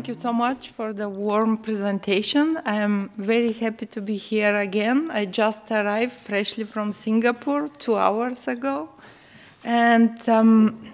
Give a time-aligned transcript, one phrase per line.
[0.00, 2.58] thank you so much for the warm presentation.
[2.64, 5.10] I'm very happy to be here again.
[5.12, 8.88] I just arrived freshly from Singapore two hours ago.
[9.62, 10.90] And um,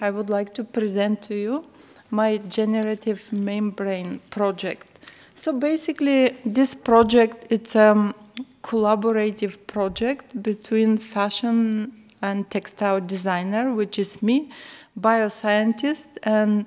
[0.00, 1.64] I would like to present to you
[2.12, 4.86] my generative membrane project.
[5.34, 8.14] So basically, this project, it's a
[8.62, 11.92] collaborative project between fashion
[12.22, 14.50] and textile designer, which is me,
[14.96, 16.66] bioscientist, and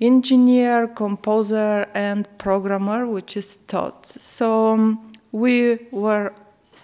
[0.00, 4.06] engineer, composer, and programmer, which is Todd.
[4.06, 6.32] So um, we were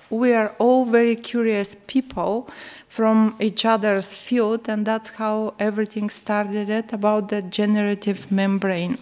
[0.09, 2.49] we are all very curious people
[2.89, 8.99] from each other's field, and that's how everything started about the generative membrane.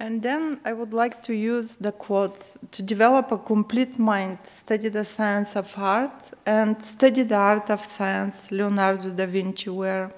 [0.00, 4.88] And then I would like to use the quote to develop a complete mind, study
[4.88, 6.12] the science of art,
[6.46, 8.52] and study the art of science.
[8.52, 10.12] Leonardo da Vinci were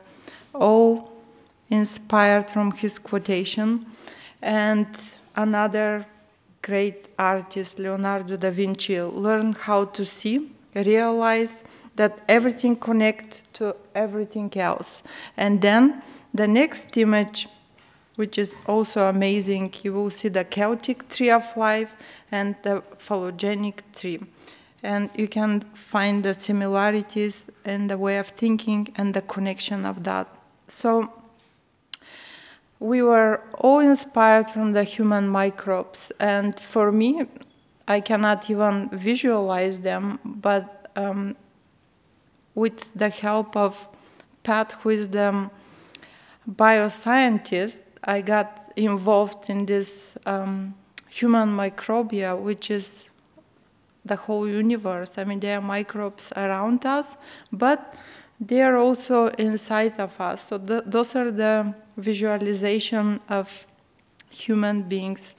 [0.54, 1.10] all
[1.70, 3.86] inspired from his quotation.
[4.42, 4.86] And
[5.34, 6.04] another
[6.60, 11.64] great artist, Leonardo da Vinci, learned how to see, realize
[11.96, 15.02] that everything connects to everything else.
[15.38, 16.02] And then
[16.34, 17.48] the next image
[18.20, 19.72] which is also amazing.
[19.82, 21.96] You will see the Celtic tree of life
[22.30, 24.20] and the phylogenetic tree.
[24.82, 30.04] And you can find the similarities in the way of thinking and the connection of
[30.04, 30.26] that.
[30.68, 31.10] So
[32.78, 36.12] we were all inspired from the human microbes.
[36.20, 37.24] And for me,
[37.88, 41.36] I cannot even visualize them, but um,
[42.54, 43.88] with the help of
[44.42, 45.50] Pat, who is the
[46.46, 50.74] bioscientist, I got involved in this um,
[51.08, 53.10] human microbia, which is
[54.04, 55.18] the whole universe.
[55.18, 57.16] I mean, there are microbes around us,
[57.52, 57.94] but
[58.40, 60.44] they are also inside of us.
[60.44, 63.66] So th- those are the visualization of
[64.30, 65.34] human beings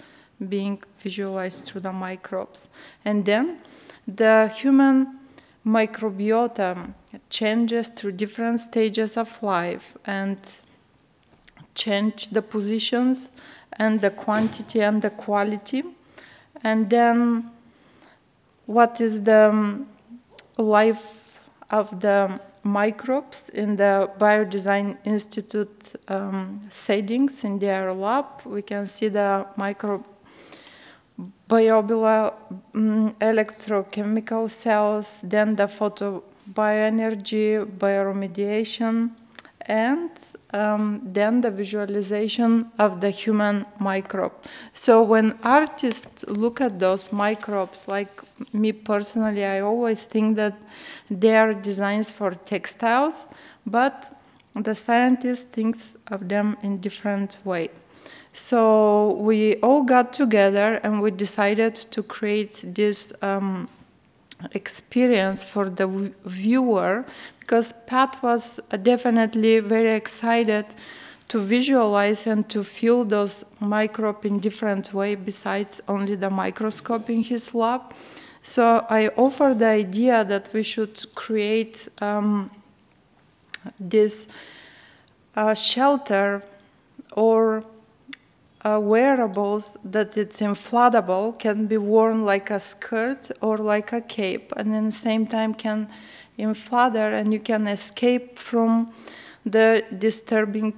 [0.49, 2.69] being visualized through the microbes.
[3.03, 3.59] And then
[4.07, 5.19] the human
[5.65, 6.93] microbiota
[7.29, 10.37] changes through different stages of life and
[11.75, 13.31] change the positions
[13.73, 15.83] and the quantity and the quality.
[16.63, 17.51] And then
[18.65, 19.87] what is the um,
[20.57, 28.25] life of the microbes in the Biodesign Institute um, settings in their lab.
[28.45, 30.05] We can see the micro
[31.49, 32.33] biobula
[32.75, 39.11] um, electrochemical cells, then the photobioenergy, bioremediation,
[39.65, 40.09] and
[40.53, 44.33] um, then the visualization of the human microbe.
[44.73, 48.21] So when artists look at those microbes, like
[48.53, 50.61] me personally, I always think that
[51.09, 53.27] they are designs for textiles,
[53.65, 54.13] but
[54.53, 57.69] the scientist thinks of them in different way.
[58.33, 63.67] So we all got together and we decided to create this um,
[64.53, 67.05] experience for the viewer
[67.39, 70.65] because Pat was definitely very excited
[71.27, 77.23] to visualize and to feel those microbes in different way besides only the microscope in
[77.23, 77.93] his lab.
[78.41, 82.51] So I offered the idea that we should create um,
[83.79, 84.27] this
[85.35, 86.43] uh, shelter
[87.13, 87.63] or
[88.63, 94.53] uh, wearables that it's inflatable can be worn like a skirt or like a cape
[94.55, 95.87] and in the same time can
[96.37, 98.93] inflate and you can escape from
[99.45, 100.73] the disturbing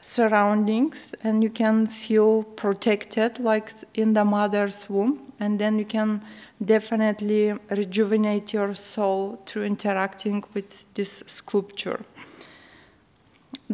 [0.00, 6.20] surroundings and you can feel protected like in the mother's womb and then you can
[6.64, 12.04] definitely rejuvenate your soul through interacting with this sculpture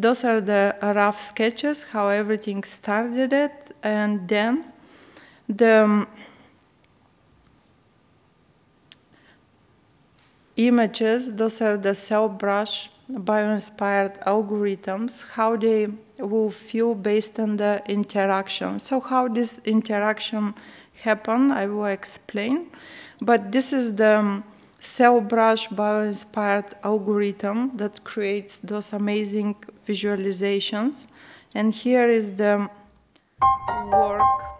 [0.00, 4.64] those are the rough sketches how everything started it and then
[5.48, 6.06] the um,
[10.56, 17.82] images those are the cell brush bio-inspired algorithms how they will feel based on the
[17.88, 18.78] interaction.
[18.78, 20.54] So how this interaction
[21.02, 22.66] happen i will explain.
[23.20, 24.44] But this is the um,
[24.78, 31.06] cell brush bio-inspired algorithm that creates those amazing visualizations.
[31.54, 32.68] And here is the
[33.90, 34.57] work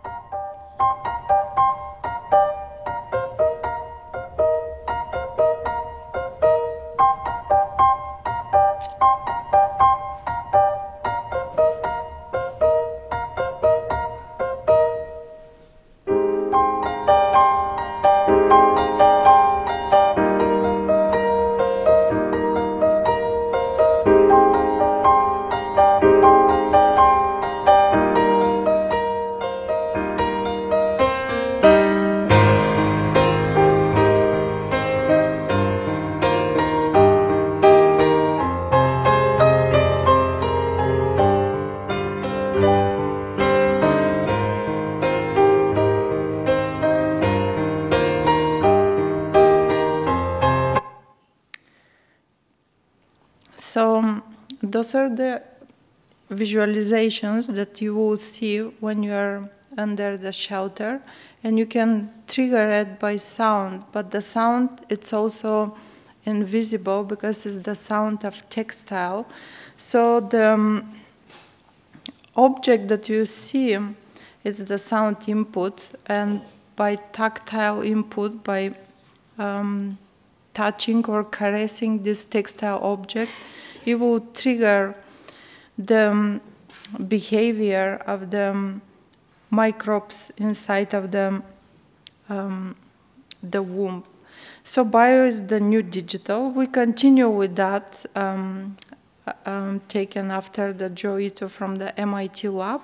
[54.79, 55.43] those are the
[56.31, 61.03] visualizations that you will see when you are under the shelter.
[61.43, 65.77] And you can trigger it by sound but the sound it's also
[66.25, 69.27] invisible because it's the sound of textile.
[69.77, 70.95] So the um,
[72.37, 73.77] object that you see
[74.45, 76.41] is the sound input and
[76.77, 78.71] by tactile input by
[79.39, 79.99] um,
[80.55, 83.33] touching or caressing this textile object
[83.85, 84.95] it will trigger
[85.79, 86.41] the um,
[87.07, 88.83] behavior of the um,
[89.51, 91.43] microbes inside of the,
[92.29, 92.77] um,
[93.43, 94.05] the womb.
[94.65, 96.51] So bio is the new digital.
[96.51, 98.77] We continue with that, um,
[99.27, 102.83] uh, um, taken after the Joi Ito from the MIT lab.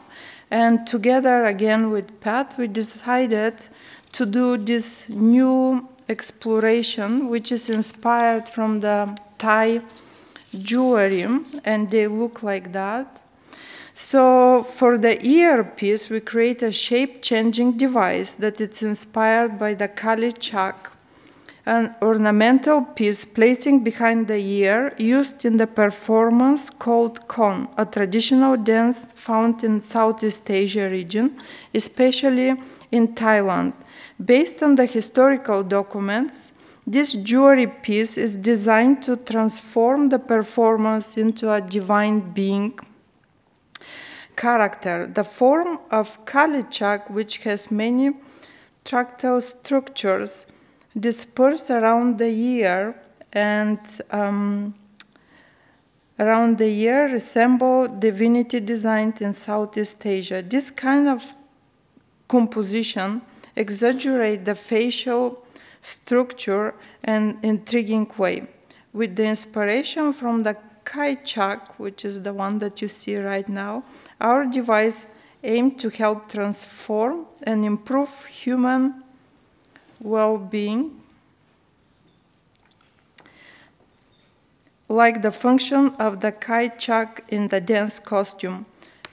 [0.51, 3.69] And together again with Pat, we decided
[4.13, 9.81] to do this new exploration, which is inspired from the Thai
[10.63, 11.27] jewelry,
[11.65, 13.21] and they look like that.
[13.95, 20.33] So for the earpiece, we create a shape-changing device that is inspired by the Kali
[20.33, 20.91] Chak,
[21.67, 28.57] an ornamental piece placing behind the ear used in the performance called Khon, a traditional
[28.57, 31.39] dance found in Southeast Asia region,
[31.73, 32.55] especially
[32.91, 33.73] in Thailand.
[34.23, 36.53] Based on the historical documents,
[36.87, 42.79] this jewelry piece is designed to transform the performance into a divine being
[44.37, 45.07] character.
[45.07, 48.13] The form of Kalichak, which has many
[48.85, 50.47] tractile structures
[50.99, 53.01] dispersed around the ear
[53.33, 53.79] and
[54.11, 54.75] um,
[56.19, 60.43] around the ear resemble divinity designed in Southeast Asia.
[60.43, 61.33] This kind of
[62.29, 63.23] composition
[63.57, 65.44] exaggerate the facial
[65.85, 68.47] structure and intriguing way.
[68.93, 73.49] With the inspiration from the Kai Chak, which is the one that you see right
[73.49, 73.85] now,
[74.21, 75.09] our device
[75.43, 79.03] aimed to help transform and improve human
[80.01, 81.01] well being,
[84.89, 88.65] like the function of the Kai Chak in the dance costume.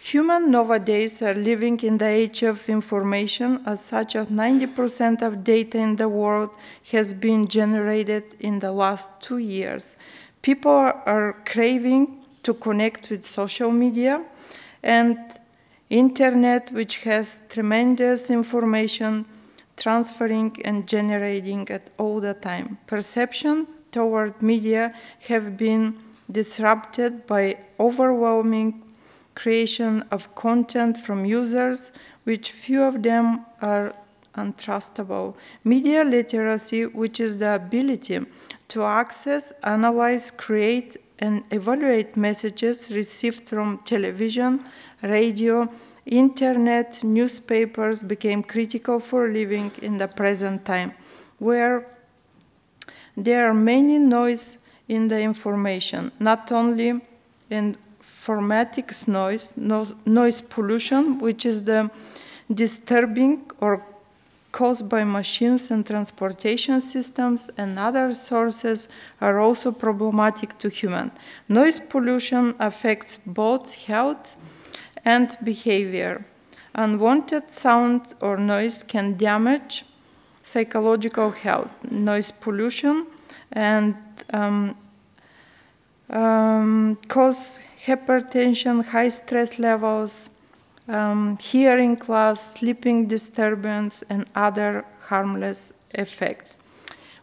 [0.03, 5.77] Humans nowadays are living in the age of information, as such, of 90% of data
[5.77, 6.49] in the world
[6.91, 9.97] has been generated in the last two years.
[10.41, 14.25] People are craving to connect with social media
[14.81, 15.19] and
[15.91, 19.23] internet which has tremendous information
[19.77, 22.79] transferring and generating at all the time.
[22.87, 24.95] Perception toward media
[25.27, 25.95] have been
[26.31, 28.81] disrupted by overwhelming
[29.41, 31.91] creation of content from users,
[32.25, 33.93] which few of them are
[34.35, 35.35] untrustable.
[35.63, 38.19] Media literacy, which is the ability
[38.67, 44.63] to access, analyze, create, and evaluate messages received from television,
[45.01, 45.67] radio,
[46.05, 50.93] internet, newspapers became critical for living in the present time,
[51.39, 51.85] where
[53.17, 54.57] there are many noise
[54.87, 57.01] in the information, not only
[57.49, 59.53] in informatics noise,
[60.05, 61.89] noise pollution, which is the
[62.53, 63.83] disturbing or
[64.51, 68.87] caused by machines and transportation systems and other sources
[69.21, 71.11] are also problematic to human.
[71.47, 74.35] Noise pollution affects both health
[75.05, 76.25] and behavior.
[76.75, 79.85] Unwanted sound or noise can damage
[80.41, 81.69] psychological health.
[81.89, 83.07] Noise pollution
[83.51, 83.95] and
[84.33, 84.75] um,
[86.09, 90.29] um, cause hypertension, high stress levels,
[90.87, 96.53] um, hearing loss, sleeping disturbance, and other harmless effects.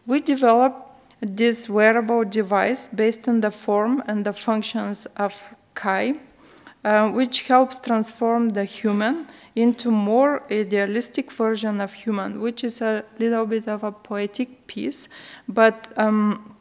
[0.05, 0.89] We developed
[1.21, 6.15] this wearable device based on the form and the functions of Kai,
[6.83, 13.03] uh, which helps transform the human into more idealistic version of human, which is a
[13.17, 15.09] little bit of a poetic piece,
[15.47, 16.55] but um,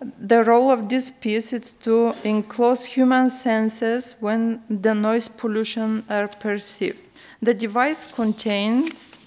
[0.00, 6.28] the role of this piece is to enclose human senses when the noise pollution are
[6.28, 7.00] perceived.
[7.42, 9.18] The device contains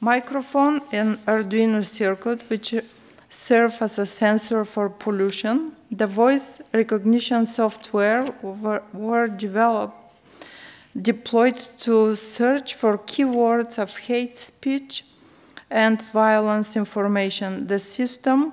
[0.00, 2.74] microphone and Arduino circuit which
[3.28, 5.72] serve as a sensor for pollution.
[5.90, 10.06] The voice recognition software were, were developed
[11.00, 15.04] deployed to search for keywords of hate speech
[15.70, 17.66] and violence information.
[17.66, 18.52] The system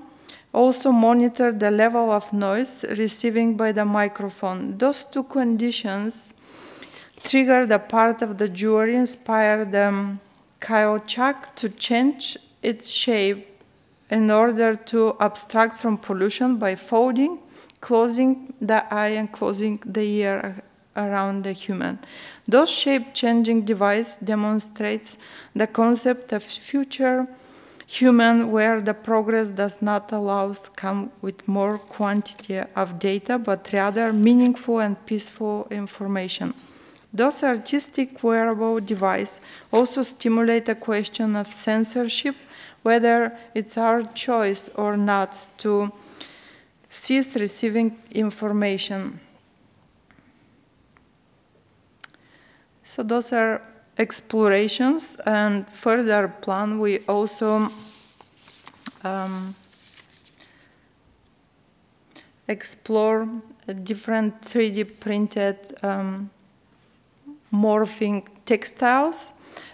[0.53, 4.77] also monitored the level of noise receiving by the microphone.
[4.77, 6.33] Those two conditions
[7.23, 10.19] triggered a part of the jury-inspired the um,
[10.59, 13.47] Kyle Chuck to change its shape
[14.09, 17.39] in order to abstract from pollution by folding,
[17.81, 20.63] closing the eye and closing the ear
[20.95, 21.99] around the human.
[22.47, 25.17] Those shape-changing device demonstrates
[25.55, 27.27] the concept of future
[27.85, 33.37] human where the progress does not allow us to come with more quantity of data,
[33.37, 36.53] but rather meaningful and peaceful information.
[37.13, 39.39] Those artistic wearable devices
[39.71, 42.35] also stimulate a question of censorship,
[42.81, 45.91] whether it's our choice or not to
[46.89, 49.19] cease receiving information.
[52.93, 53.59] So those are
[53.97, 57.69] explorations and further plan we also
[59.03, 59.55] um,
[62.47, 63.27] explore
[63.81, 66.29] different 3D printed um,
[67.53, 69.33] morphing textiles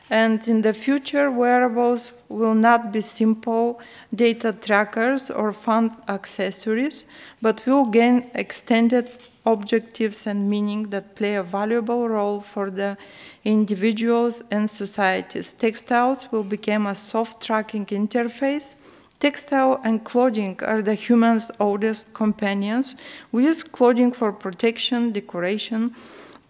[0.09, 3.79] and in the future wearables will not be simple
[4.13, 7.05] data trackers or fun accessories
[7.41, 9.09] but will gain extended
[9.45, 12.97] objectives and meaning that play a valuable role for the
[13.43, 15.51] individuals and societies.
[15.53, 18.75] Textiles will become a soft tracking interface.
[19.19, 22.95] Textile and clothing are the human's oldest companions.
[23.31, 25.95] We use clothing for protection, decoration,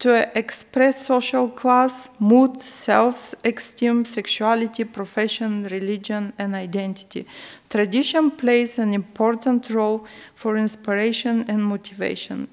[0.00, 7.26] to express social class, mood, self esteem, sexuality, profession, religion, and identity.
[7.68, 12.48] Tradition plays an important role for inspiration and motivation.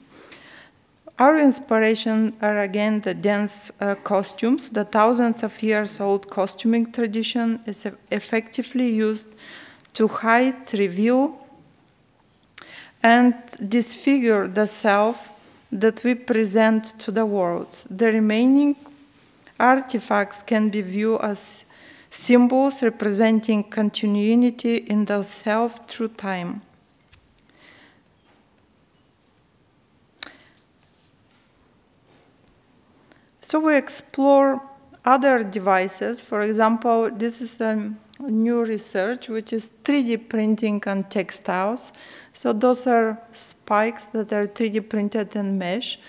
[1.18, 4.70] Our inspiration are again the dance uh, costumes.
[4.70, 9.28] The thousands of years old costuming tradition is effectively used
[9.94, 11.40] to hide, reveal,
[13.02, 13.34] and
[13.68, 15.32] disfigure the self
[15.72, 17.78] that we present to the world.
[17.90, 18.76] The remaining
[19.60, 21.66] artifacts can be viewed as
[22.10, 26.62] symbols representing continuity in the self through time.
[33.42, 34.62] So we explore
[35.06, 36.20] other devices.
[36.20, 41.92] For example, this is a new research, which is 3D printing on textiles.
[42.34, 46.00] So those are spikes that are 3D printed and mesh.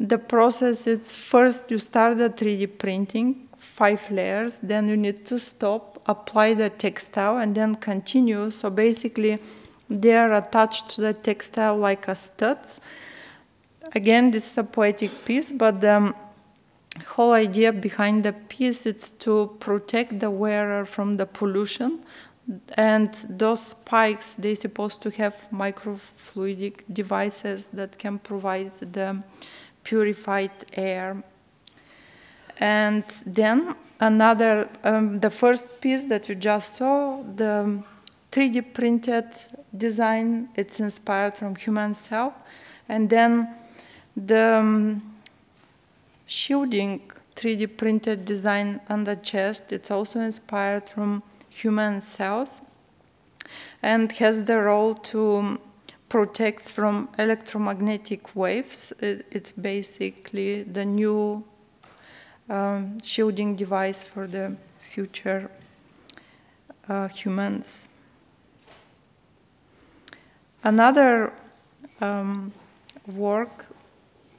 [0.00, 5.38] The process is first you start the 3D printing, five layers, then you need to
[5.38, 8.50] stop, apply the textile, and then continue.
[8.50, 9.38] So basically,
[9.88, 12.80] they are attached to the textile like a studs.
[13.94, 16.14] Again, this is a poetic piece, but the
[17.00, 22.04] whole idea behind the piece is to protect the wearer from the pollution.
[22.76, 29.22] And those spikes they're supposed to have microfluidic devices that can provide the
[29.84, 31.22] purified air.
[32.58, 37.82] And then another um, the first piece that you just saw the
[38.32, 39.26] 3d printed
[39.76, 42.34] design it's inspired from human cell.
[42.88, 43.48] And then
[44.16, 45.11] the um,
[46.26, 49.72] shielding 3D printed design on the chest.
[49.72, 52.62] It's also inspired from human cells
[53.82, 55.58] and has the role to
[56.08, 58.92] protect from electromagnetic waves.
[59.00, 61.44] It's basically the new
[62.48, 65.50] um, shielding device for the future
[66.88, 67.88] uh, humans.
[70.64, 71.32] Another
[72.00, 72.52] um,
[73.06, 73.66] work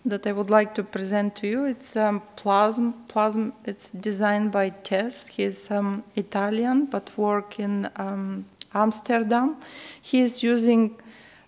[0.06, 1.66] that I would like to present to you.
[1.66, 2.94] It's um, Plasm.
[3.08, 3.54] Plasm.
[3.66, 5.28] It's designed by Tess.
[5.28, 9.58] He's um, Italian but work in um, Amsterdam.
[10.02, 11.00] He is using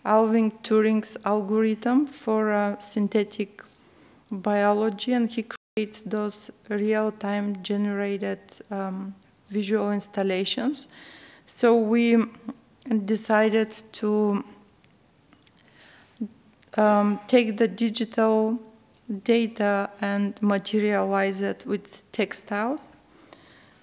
[0.06, 3.64] Alan Turing's algorithm for uh, synthetic
[4.32, 9.16] biology, and he creates those real-time generated um,
[9.50, 10.88] visual installations.
[11.48, 12.24] So we
[13.06, 14.44] decided to
[16.78, 18.60] um, take the digital
[19.24, 22.94] data and materialize it with textiles.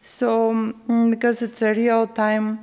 [0.03, 0.53] So,
[0.89, 2.59] mm, because it's a real time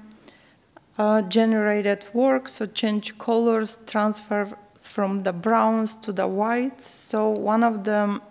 [0.98, 6.86] uh, generated work, so change colors, transfer from the browns to the whites.
[6.86, 8.22] So, one of the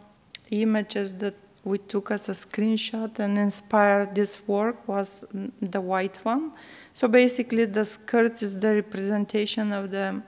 [0.51, 5.25] images that we took as a screenshot and inspired this work was
[5.61, 6.53] the white one.
[6.93, 10.23] So, basically, the skirt is the representation of the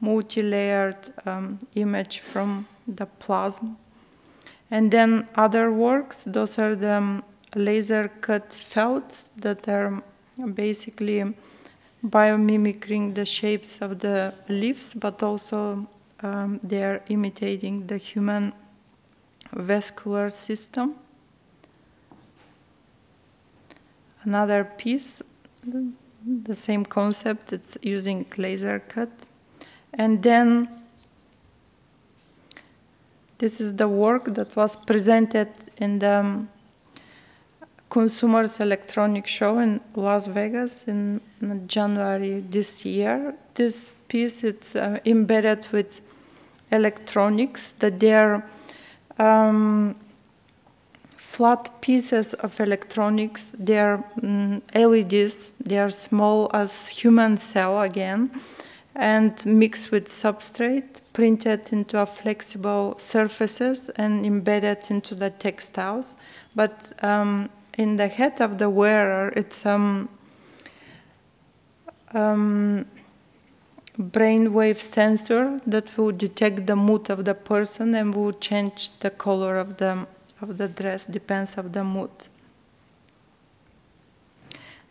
[0.00, 3.76] multi-layered um, image from the plasma.
[4.70, 7.24] And then other works, those are the um,
[7.54, 10.02] laser cut felts that are
[10.54, 11.34] basically
[12.04, 15.88] biomimicking the shapes of the leaves, but also
[16.20, 18.52] um, they are imitating the human
[19.52, 20.94] vascular system.
[24.22, 25.22] Another piece
[26.44, 27.52] the same concept.
[27.52, 29.10] It's using laser cut.
[29.94, 30.68] And then
[33.38, 36.48] this is the work that was presented in the um,
[37.88, 41.20] Consumers Electronic Show in Las Vegas in
[41.66, 43.34] January this year.
[43.54, 46.00] This piece is uh, embedded with
[46.70, 48.44] electronics that they're
[49.18, 49.96] um,
[51.16, 53.52] flat pieces of electronics.
[53.58, 55.52] They are um, LEDs.
[55.64, 58.30] They are small as human cell again,
[58.98, 66.16] and mixed with substrate, printed into a flexible surfaces and embedded into the textiles.
[66.56, 70.08] But um, in the head of the wearer, it's um,
[72.12, 72.86] um,
[73.98, 79.58] brainwave sensor that will detect the mood of the person and will change the color
[79.58, 80.06] of the
[80.40, 82.10] of the dress depends of the mood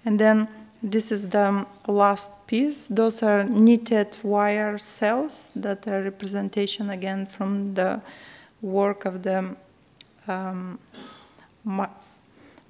[0.03, 0.45] and then
[0.81, 2.88] this is the last piece.
[2.88, 8.01] Those are knitted wire cells that are representation again from the
[8.62, 9.55] work of the
[10.27, 10.79] um,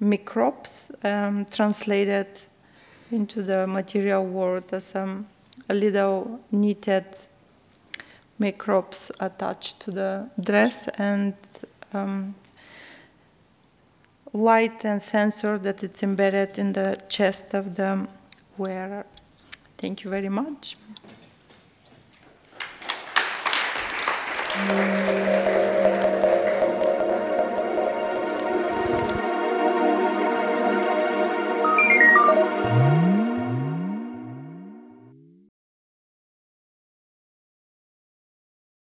[0.00, 2.26] microbes um, translated
[3.10, 5.26] into the material world as um,
[5.68, 7.04] a little knitted
[8.38, 11.34] microbes attached to the dress and
[11.92, 12.34] um,
[14.32, 18.06] light and sensor that it's embedded in the chest of the
[18.56, 19.06] wearer.
[19.78, 20.76] Thank you very much.